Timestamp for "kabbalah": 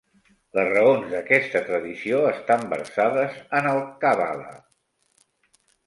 4.07-4.61